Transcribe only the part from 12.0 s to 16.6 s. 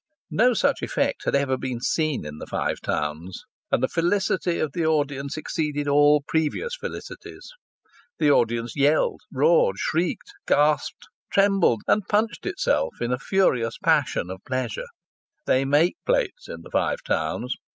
punched itself in a furious passion of pleasure. They make plates